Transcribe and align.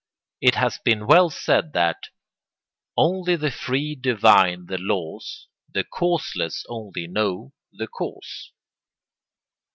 It 0.41 0.55
has 0.55 0.79
been 0.83 1.05
well 1.05 1.29
said 1.29 1.73
that 1.73 1.99
Only 2.97 3.35
the 3.35 3.51
free 3.51 3.93
divine 3.93 4.65
the 4.65 4.79
laws, 4.79 5.47
The 5.71 5.83
causeless 5.83 6.65
only 6.67 7.05
know 7.05 7.53
the 7.71 7.85
cause. 7.85 8.51